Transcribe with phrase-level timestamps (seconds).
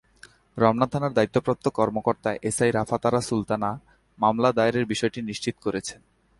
[0.57, 3.69] রমনা থানার দায়িত্বপ্রাপ্ত কর্মকর্তা এসআই রাফাত আরা সুলতানা
[4.19, 5.99] মামলা দায়েরের বিষয়টি নিশ্চিত করেছেন।